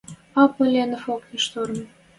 А 0.39 0.41
Поленов 0.53 1.03
окня 1.13 1.37
шторым 1.45 1.81